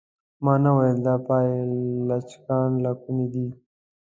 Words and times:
ما 0.43 0.53
نه 0.63 0.71
ویل 0.77 0.97
دا 1.07 1.15
پايي 1.27 1.57
لچکان 2.07 2.69
له 2.83 2.91
کومه 3.01 3.25
دي. 3.33 3.45